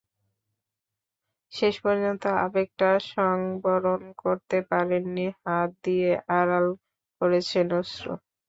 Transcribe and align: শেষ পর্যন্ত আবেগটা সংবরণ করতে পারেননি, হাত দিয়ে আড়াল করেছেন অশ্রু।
শেষ 1.51 1.75
পর্যন্ত 1.85 2.23
আবেগটা 2.45 2.89
সংবরণ 3.11 4.01
করতে 4.23 4.57
পারেননি, 4.69 5.25
হাত 5.41 5.69
দিয়ে 5.85 6.09
আড়াল 6.39 6.65
করেছেন 7.21 7.67
অশ্রু। 7.79 8.13